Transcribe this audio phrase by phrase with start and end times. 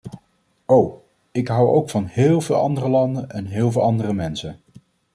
[0.65, 4.59] O, ik hou ook van heel veel andere landen en heel veel andere mensen!